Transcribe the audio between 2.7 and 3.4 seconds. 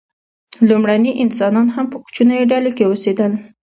کې اوسېدل.